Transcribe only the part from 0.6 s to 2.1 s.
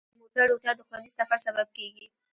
د خوندي سفر سبب کیږي.